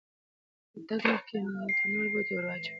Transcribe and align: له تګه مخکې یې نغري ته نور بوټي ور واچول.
له 0.73 0.79
تګه 0.87 1.05
مخکې 1.13 1.33
یې 1.37 1.41
نغري 1.45 1.71
ته 1.79 1.83
نور 1.93 2.05
بوټي 2.11 2.33
ور 2.35 2.45
واچول. 2.47 2.69